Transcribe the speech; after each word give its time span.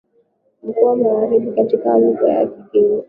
Mkoa 0.63 0.89
wa 0.89 0.95
Magharibi 0.95 1.51
katika 1.51 1.97
lugha 1.97 2.33
ya 2.33 2.47
kigeni 2.47 2.99